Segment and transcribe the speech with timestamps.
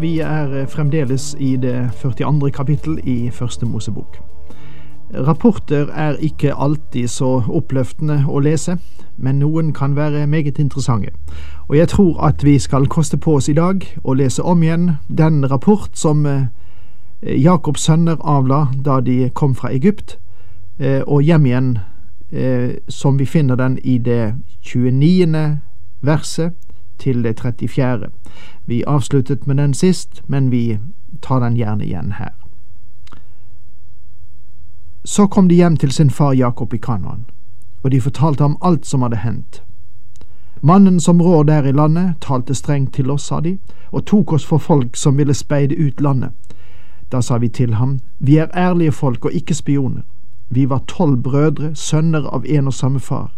[0.00, 2.50] Vi er eh, fremdeles i det 42.
[2.50, 4.16] kapittel i Første Mosebok.
[5.14, 8.74] Rapporter er ikke alltid så oppløftende å lese,
[9.16, 11.12] men noen kan være meget interessante.
[11.68, 14.90] Og jeg tror at vi skal koste på oss i dag å lese om igjen
[15.08, 16.50] den rapport som eh,
[17.22, 20.18] Jakobs sønner avla da de kom fra Egypt,
[20.78, 21.78] eh, og hjem igjen,
[22.88, 25.60] som vi finner den i det 29.
[26.02, 26.63] verset
[26.98, 28.08] til det 34.
[28.66, 30.78] Vi avsluttet med den sist, men vi
[31.22, 32.32] tar den gjerne igjen her.
[35.04, 37.24] Så kom de hjem til sin far Jakob i Kanaan,
[37.82, 39.62] og de fortalte ham alt som hadde hendt.
[40.62, 43.58] Mannen som rår der i landet, talte strengt til oss, sa de,
[43.92, 46.30] og tok oss for folk som ville speide ut landet.
[47.12, 50.02] Da sa vi til ham, vi er ærlige folk og ikke spioner.
[50.48, 53.32] Vi var tolv brødre, sønner av en og samme far.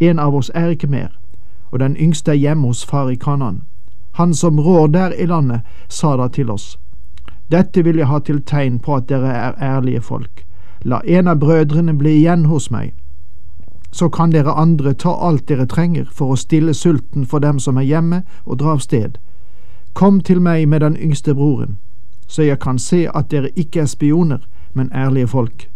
[0.00, 1.08] En av oss er ikke mer,
[1.72, 3.62] og den yngste er hjemme hos far i Kanan.
[4.12, 6.78] Han som rår der i landet, sa da til oss,
[7.52, 10.44] Dette vil jeg ha til tegn på at dere er ærlige folk.
[10.84, 12.94] La en av brødrene bli igjen hos meg.
[13.92, 17.76] Så kan dere andre ta alt dere trenger for å stille sulten for dem som
[17.76, 19.18] er hjemme, og dra av sted.
[19.92, 21.76] Kom til meg med den yngste broren,
[22.26, 24.40] så jeg kan se at dere ikke er spioner,
[24.72, 25.68] men ærlige folk.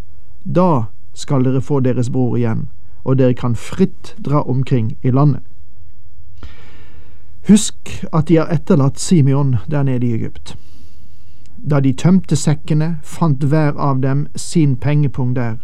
[0.44, 2.68] Da skal dere få deres bror igjen,
[3.04, 5.42] og dere kan fritt dra omkring i landet.
[7.48, 10.56] Husk at de har etterlatt Simeon der nede i Egypt.
[11.70, 15.56] Da de tømte sekkene, fant hver av dem sin pengepung der,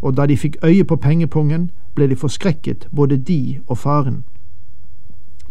[0.00, 4.24] og da de fikk øye på pengepungen, ble de forskrekket, både de og faren.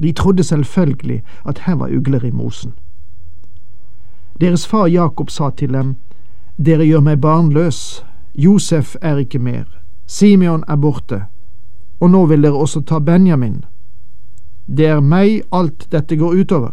[0.01, 2.73] De trodde selvfølgelig at her var ugler i mosen.
[4.41, 5.95] Deres far Jakob sa til dem,
[6.57, 8.05] Dere gjør meg barnløs,
[8.35, 9.65] Josef er ikke mer,
[10.05, 11.21] Simeon er borte,
[11.99, 13.61] og nå vil dere også ta Benjamin.
[14.77, 16.71] Det er meg alt dette går utover.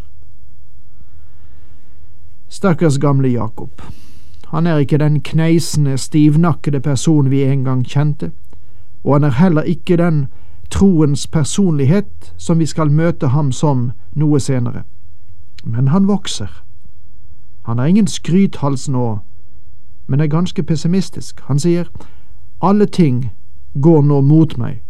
[2.48, 3.82] Stakkars gamle Jakob.
[4.48, 8.30] Han er ikke den kneisende, stivnakkede person vi en gang kjente,
[9.04, 10.26] og han er heller ikke den
[10.70, 14.82] troens personlighet som vi skal møte ham som noe senere.
[15.64, 16.62] Men han vokser.
[17.66, 19.18] Han har ingen skrythals nå,
[20.06, 21.40] men er ganske pessimistisk.
[21.40, 21.90] Han sier
[22.62, 23.30] alle ting
[23.82, 24.82] går nå mot meg.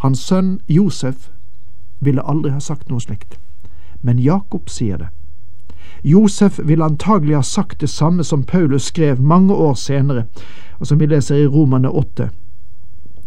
[0.00, 1.28] Hans sønn Josef
[2.00, 3.36] ville aldri ha sagt noe slikt,
[4.00, 5.08] men Jakob sier det.
[6.02, 10.24] Josef ville antagelig ha sagt det samme som Paulus skrev mange år senere,
[10.78, 12.30] og som vi leser i Romane 8.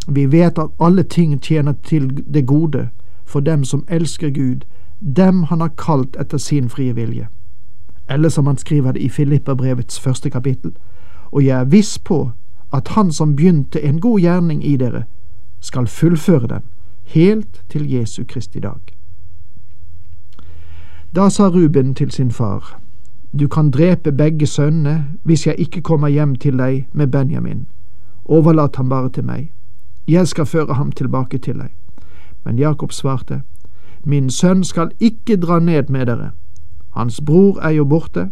[0.08, 2.90] Vi vet at alle ting tjener til det gode
[3.26, 4.66] for dem som elsker Gud,
[5.00, 7.28] dem han har kalt etter sin frie vilje.
[8.10, 10.74] Eller som han skriver det i Filipperbrevets første kapittel,
[11.32, 12.32] og jeg er viss på
[12.74, 15.04] at han som begynte en god gjerning i dere,
[15.64, 16.62] skal fullføre den,
[17.04, 18.82] helt til Jesu Kristi dag.
[21.16, 22.80] Da sa Ruben til sin far,
[23.40, 27.68] Du kan drepe begge sønnene hvis jeg ikke kommer hjem til deg med Benjamin.
[28.26, 29.52] Overlat ham bare til meg.
[30.08, 31.70] Jeg skal føre ham tilbake til deg.
[32.46, 33.42] Men Jakob svarte,
[34.04, 36.32] Min sønn skal ikke dra ned med dere.
[36.96, 38.30] Hans bror er jo borte,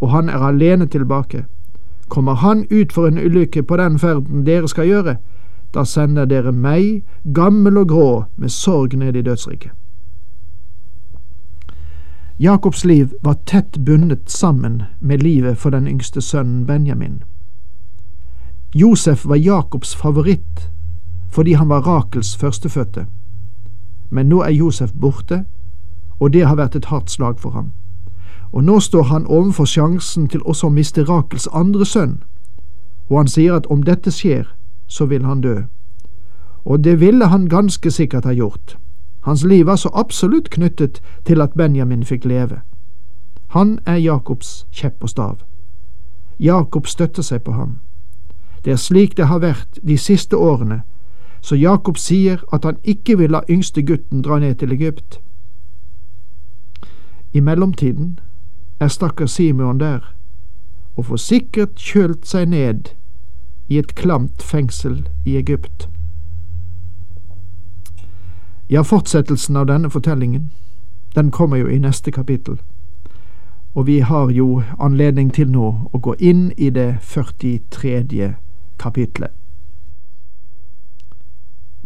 [0.00, 1.44] og han er alene tilbake.
[2.08, 5.16] Kommer han ut for en ulykke på den ferden dere skal gjøre,
[5.76, 9.72] da sender dere meg, gammel og grå, med sorg ned i dødsriket.
[12.38, 17.22] Jakobs liv var tett bundet sammen med livet for den yngste sønnen Benjamin.
[18.74, 20.70] Josef var Jakobs favoritt
[21.32, 23.06] fordi han var Rakels førstefødte,
[24.10, 25.44] men nå er Josef borte,
[26.20, 27.72] og det har vært et hardt slag for ham.
[28.52, 32.22] Og nå står han overfor sjansen til også å miste Rakels andre sønn,
[33.08, 34.46] og han sier at om dette skjer,
[34.86, 35.62] så vil han dø.
[36.64, 38.78] Og det ville han ganske sikkert ha gjort.
[39.20, 42.60] Hans liv var så absolutt knyttet til at Benjamin fikk leve.
[43.48, 45.36] Han er Jakobs kjepp og stav.
[46.38, 47.78] Jakob støtter seg på ham.
[48.64, 50.82] Det er slik det har vært de siste årene,
[51.40, 55.20] så Jakob sier at han ikke vil la yngste gutten dra ned til Egypt.
[57.32, 58.18] I mellomtiden
[58.80, 60.14] er stakkar Simeon der,
[60.96, 62.90] og får sikkert kjølt seg ned
[63.68, 65.88] i et klamt fengsel i Egypt.
[68.68, 70.50] Ja, fortsettelsen av denne fortellingen,
[71.14, 72.60] Den kommer jo i neste kapittel.
[73.74, 78.34] Og vi har jo anledning til nå å gå inn i det 43.
[78.78, 79.30] kapitlet.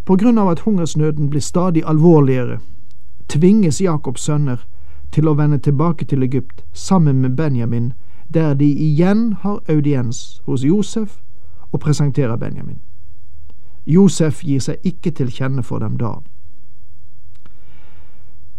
[0.04, 2.58] På grunn av at hungersnøden blir stadig alvorligere,
[3.28, 4.66] tvinges Jakobs sønner
[5.12, 7.92] til å vende tilbake til Egypt sammen med Benjamin,
[8.34, 11.20] der de igjen har audiens hos Josef
[11.72, 12.78] og presenterer Benjamin.
[13.87, 16.19] Josef gir seg ikke til kjenne for dem da.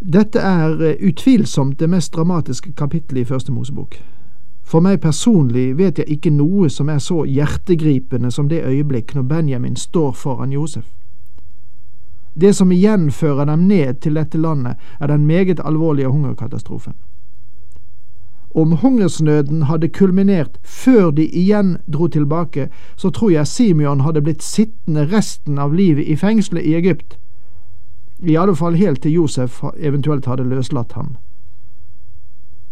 [0.02, 4.00] Dette er eh, utvilsomt det mest dramatiske kapittelet i Første Mosebok.
[4.64, 9.28] For meg personlig vet jeg ikke noe som er så hjertegripende som det øyeblikk når
[9.30, 10.88] Benjamin står foran Josef.
[12.34, 16.94] Det som igjen fører dem ned til dette landet, er den meget alvorlige hungerkatastrofen.
[18.56, 24.44] Om hungersnøden hadde kulminert før de igjen dro tilbake, så tror jeg Simeon hadde blitt
[24.44, 27.18] sittende resten av livet i fengselet i Egypt,
[28.22, 31.16] i alle fall helt til Josef eventuelt hadde løslatt ham.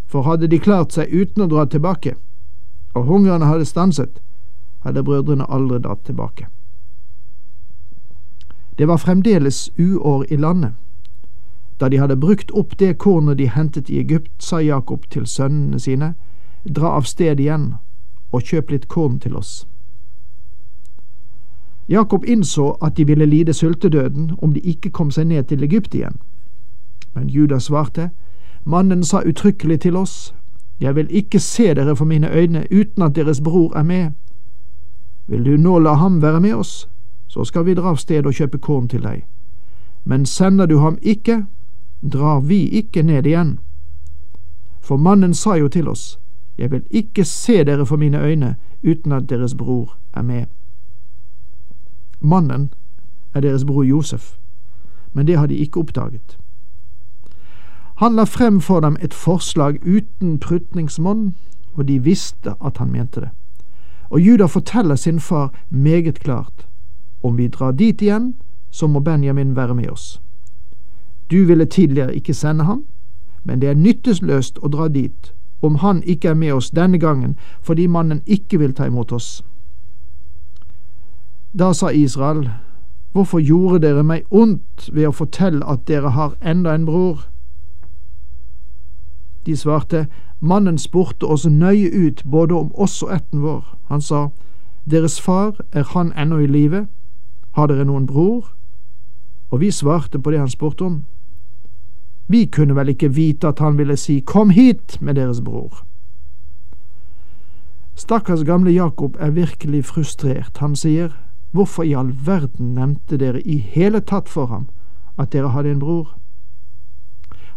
[0.05, 2.15] For hadde de klart seg uten å dra tilbake,
[2.93, 4.19] og hungeren hadde stanset,
[4.83, 6.47] hadde brødrene aldri dratt tilbake.
[8.77, 10.71] Det var fremdeles uår i landet.
[11.79, 15.79] Da de hadde brukt opp det kornet de hentet i Egypt, sa Jakob til sønnene
[15.79, 16.13] sine,
[16.75, 17.73] dra av sted igjen
[18.31, 19.67] og kjøp litt korn til oss.
[21.89, 25.95] Jakob innså at de ville lide sultedøden om de ikke kom seg ned til Egypt
[25.95, 26.19] igjen.
[27.15, 28.09] Men Judas svarte,
[28.63, 30.35] Mannen sa uttrykkelig til oss,
[30.81, 34.11] Jeg vil ikke se dere for mine øyne uten at deres bror er med.
[35.27, 36.89] Vil du nå la ham være med oss,
[37.27, 39.25] så skal vi dra av sted og kjøpe korn til deg.
[40.03, 41.45] Men sender du ham ikke,
[42.01, 43.59] drar vi ikke ned igjen.
[44.81, 46.19] For mannen sa jo til oss,
[46.59, 50.45] Jeg vil ikke se dere for mine øyne uten at deres bror er med.
[52.19, 52.73] Mannen
[53.33, 54.35] er deres bror Josef,
[55.13, 56.37] men det har de ikke oppdaget.
[57.95, 61.35] Han la frem for dem et forslag uten prutningsmonn,
[61.73, 63.29] og de visste at han mente det.
[64.09, 66.67] Og Juda forteller sin far meget klart,
[67.23, 68.35] om vi drar dit igjen,
[68.69, 70.21] så må Benjamin være med oss.
[71.31, 72.85] Du ville tidligere ikke sende ham,
[73.43, 77.35] men det er nytteløst å dra dit om han ikke er med oss denne gangen
[77.61, 79.43] fordi mannen ikke vil ta imot oss.
[81.59, 82.49] Da sa Israel,
[83.11, 87.25] Hvorfor gjorde dere meg ondt ved å fortelle at dere har enda en bror?
[89.45, 90.05] De svarte,
[90.39, 93.65] Mannen spurte oss nøye ut både om oss og ætten vår.
[93.89, 94.29] Han sa,
[94.85, 96.85] Deres far, er han ennå i live?
[97.51, 98.53] Har dere noen bror?
[99.49, 101.03] Og vi svarte på det han spurte om.
[102.29, 105.81] Vi kunne vel ikke vite at han ville si Kom hit med deres bror.
[107.95, 110.57] Stakkars gamle Jakob er virkelig frustrert.
[110.57, 111.09] Han sier,
[111.51, 114.67] Hvorfor i all verden nevnte dere i hele tatt for ham
[115.17, 116.13] at dere hadde en bror?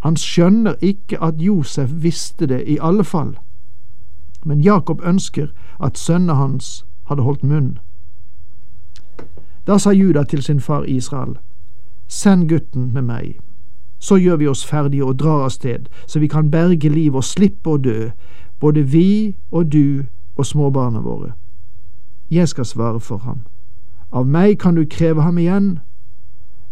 [0.02, 3.36] Han skjønner ikke at Josef visste det i alle fall,
[4.44, 7.78] men Jakob ønsker at sønnene hans hadde holdt munn.
[9.66, 11.36] Da sa Juda til sin far Israel,
[12.08, 13.38] Send gutten med meg,
[14.02, 17.22] så gjør vi oss ferdige og drar av sted, så vi kan berge liv og
[17.24, 18.10] slippe å dø,
[18.60, 20.02] både vi og du
[20.36, 21.32] og småbarna våre.
[22.30, 23.44] Jeg skal svare for ham.
[24.12, 25.78] Av meg kan du kreve ham igjen.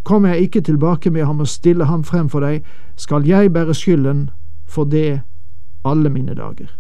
[0.03, 2.65] Kommer jeg ikke tilbake med ham og stille ham frem for deg,
[2.97, 4.31] skal jeg bære skylden
[4.67, 5.21] for det
[5.85, 6.75] alle mine dager.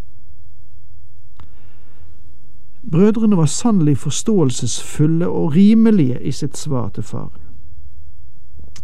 [2.90, 7.39] Brødrene var sannelig forståelsesfulle og rimelige i sitt svar til faren.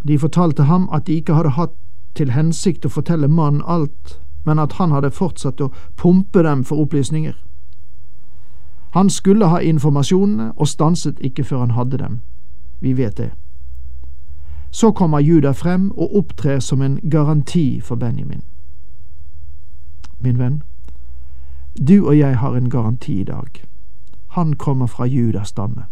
[0.02, 1.74] De fortalte ham at de ikke hadde hatt
[2.14, 6.80] til hensikt å fortelle mannen alt, men at han hadde fortsatt å pumpe dem for
[6.80, 7.34] opplysninger.
[8.96, 12.20] Han skulle ha informasjonene og stanset ikke før han hadde dem.
[12.80, 13.30] Vi vet det.
[14.70, 18.42] Så kommer Juda frem og opptrer som en garanti for Benjamin.
[20.20, 20.62] Min venn,
[21.88, 23.64] du og jeg har en garanti i dag.
[24.28, 25.84] Han kommer fra Judas stamme.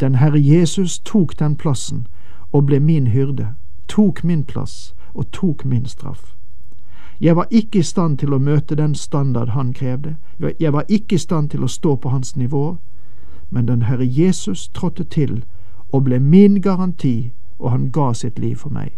[0.00, 2.06] Den Herre Jesus tok den plassen
[2.52, 3.54] og ble min hyrde,
[3.88, 6.34] tok min plass og tok min straff.
[7.20, 10.16] Jeg var ikke i stand til å møte den standard han krevde,
[10.60, 12.76] jeg var ikke i stand til å stå på hans nivå,
[13.50, 15.44] men den Herre Jesus trådte til
[15.92, 18.96] og ble min garanti, og han ga sitt liv for meg.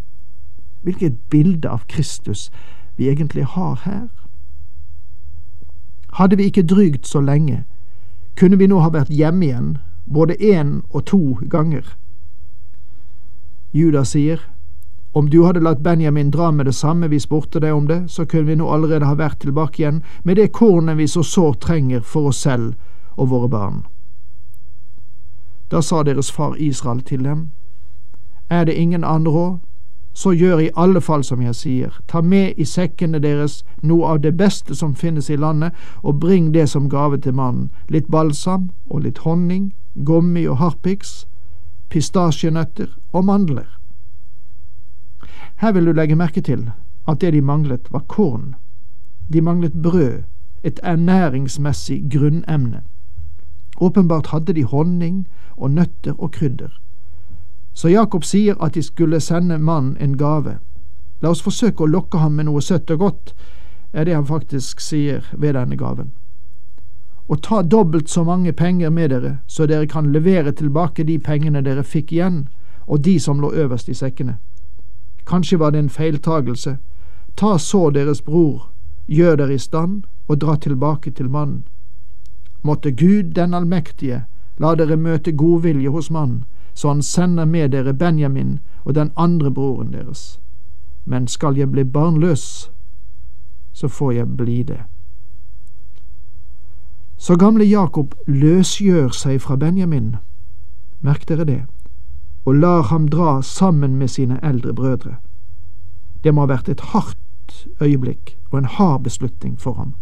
[0.83, 2.51] Hvilket bilde av Kristus
[2.97, 4.09] vi egentlig har her.
[6.13, 7.65] Hadde vi ikke drygt så lenge,
[8.37, 11.97] kunne vi nå ha vært hjemme igjen, både én og to ganger.
[13.73, 14.41] Judas sier,
[15.12, 18.25] om du hadde latt Benjamin dra med det samme vi spurte deg om det, så
[18.25, 22.00] kunne vi nå allerede ha vært tilbake igjen med det kornet vi så sårt trenger
[22.00, 22.75] for oss selv
[23.17, 23.83] og våre barn.
[25.69, 27.50] Da sa deres far Israel til dem,
[28.50, 29.59] Er det ingen andre råd?
[30.12, 34.21] så gjør i alle fall som jeg sier, ta med i sekkene deres noe av
[34.21, 38.71] det beste som finnes i landet, og bring det som gave til mannen, litt balsam
[38.91, 41.26] og litt honning, gummi og harpiks,
[41.93, 43.69] pistasjenøtter og mandler.
[45.61, 46.71] Her vil du legge merke til
[47.09, 48.55] at det de manglet, var korn.
[49.33, 50.23] De manglet brød,
[50.63, 52.83] et ernæringsmessig grunnemne.
[53.81, 56.81] Åpenbart hadde de honning og nøtter og krydder.
[57.75, 60.59] Så Jakob sier at de skulle sende mannen en gave.
[61.23, 63.35] La oss forsøke å lokke ham med noe søtt og godt,
[63.93, 66.13] er det han faktisk sier ved denne gaven.
[67.33, 71.62] Og ta dobbelt så mange penger med dere, så dere kan levere tilbake de pengene
[71.65, 72.43] dere fikk igjen,
[72.87, 74.35] og de som lå øverst i sekkene.
[75.27, 76.77] Kanskje var det en feiltagelse.
[77.37, 78.69] Ta så deres bror,
[79.07, 81.65] gjør dere i stand, og dra tilbake til mannen.
[82.62, 84.25] Måtte Gud den allmektige
[84.61, 89.51] la dere møte godvilje hos mannen, så han sender med dere Benjamin og den andre
[89.51, 90.39] broren deres.
[91.05, 92.71] Men skal jeg bli barnløs,
[93.73, 94.83] så får jeg bli det.
[97.23, 100.17] Så gamle Jakob løsgjør seg fra Benjamin,
[101.07, 101.61] merk dere det,
[102.45, 105.14] og lar ham dra sammen med sine eldre brødre.
[106.25, 109.95] Det må ha vært et hardt øyeblikk og en hard beslutning for ham.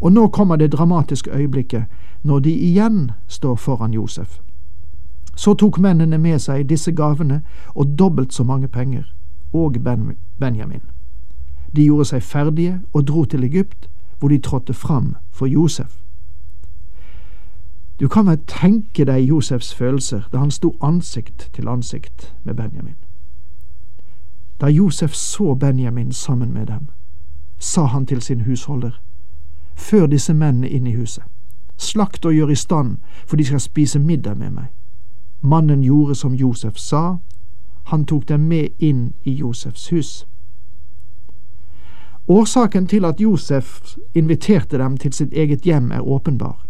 [0.00, 1.84] Og nå kommer det dramatiske øyeblikket
[2.22, 4.38] når de igjen står foran Josef.
[5.34, 7.42] Så tok mennene med seg disse gavene
[7.74, 9.10] og dobbelt så mange penger,
[9.52, 10.86] og ben Benjamin.
[11.76, 16.07] De gjorde seg ferdige og dro til Egypt, hvor de trådte fram for Josef.
[18.00, 22.94] Du kan vel tenke deg Josefs følelser da han sto ansikt til ansikt med Benjamin.
[24.60, 26.88] Da Josef så Benjamin sammen med dem,
[27.58, 29.00] sa han til sin husholder,
[29.74, 31.24] før disse mennene inn i huset,
[31.76, 34.66] slakt og gjør i stand, for de skal spise middag med meg.
[35.40, 37.16] Mannen gjorde som Josef sa,
[37.84, 40.26] han tok dem med inn i Josefs hus.
[42.28, 46.67] Årsaken til at Josef inviterte dem til sitt eget hjem, er åpenbar.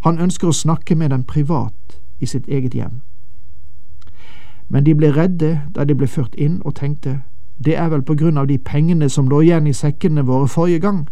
[0.00, 3.00] Han ønsker å snakke med dem privat i sitt eget hjem.
[4.68, 7.20] Men de ble redde da de ble ført inn, og tenkte
[7.64, 10.80] det er vel på grunn av de pengene som lå igjen i sekkene våre forrige
[10.80, 11.08] gang,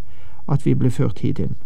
[0.49, 1.57] at vi ble ført hit inn.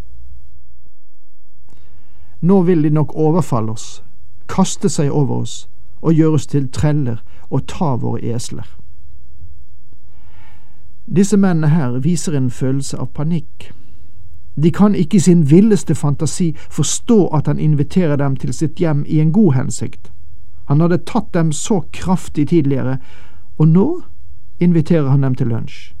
[2.41, 4.03] Nå vil de nok overfalle oss,
[4.47, 5.69] kaste seg over oss
[6.01, 8.67] og gjøre oss til treller og ta våre esler.
[11.07, 13.69] Disse mennene her viser en følelse av panikk.
[14.55, 19.05] De kan ikke i sin villeste fantasi forstå at han inviterer dem til sitt hjem
[19.07, 20.11] i en god hensikt.
[20.65, 22.97] Han hadde tatt dem så kraftig tidligere,
[23.57, 23.87] og nå
[24.59, 25.93] inviterer han dem til lunsj.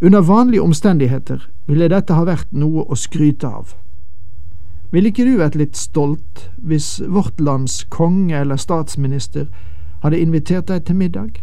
[0.00, 3.74] Under vanlige omstendigheter ville dette ha vært noe å skryte av.
[4.90, 9.48] Ville ikke du vært litt stolt hvis vårt lands konge eller statsminister
[10.02, 11.42] hadde invitert deg til middag?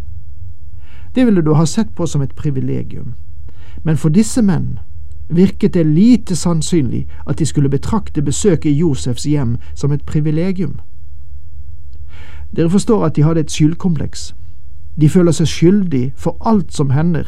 [1.15, 3.13] Det ville du ha sett på som et privilegium,
[3.83, 4.79] men for disse menn
[5.29, 10.79] virket det lite sannsynlig at de skulle betrakte besøket i Josefs hjem som et privilegium.
[12.55, 14.35] Dere forstår at de hadde et skyldkompleks.
[15.01, 17.25] De føler seg skyldig for alt som hender,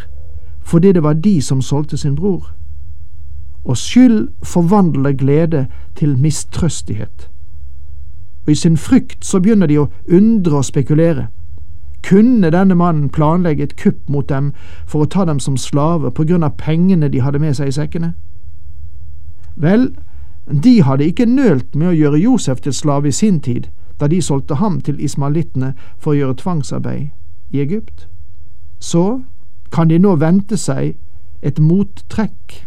[0.62, 2.54] fordi det var de som solgte sin bror.
[3.66, 7.30] Og skyld forvandler glede til mistrøstighet.
[8.46, 11.28] Og i sin frykt så begynner de å undre og spekulere.
[12.04, 14.54] Kunne denne mannen planlegge et kupp mot dem
[14.86, 17.76] for å ta dem som slaver på grunn av pengene de hadde med seg i
[17.76, 18.14] sekkene?
[19.56, 19.90] Vel,
[20.64, 23.68] de hadde ikke nølt med å gjøre Josef til slave i sin tid,
[24.00, 27.10] da de solgte ham til ismalittene for å gjøre tvangsarbeid
[27.52, 28.08] i Egypt.
[28.80, 29.22] Så
[29.74, 30.96] kan de nå vente seg
[31.42, 32.64] et mottrekk.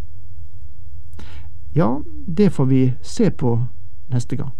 [1.74, 3.60] Ja, det får vi se på
[4.10, 4.59] neste gang.